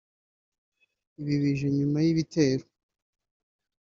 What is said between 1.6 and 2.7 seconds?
nyuma y’ibitero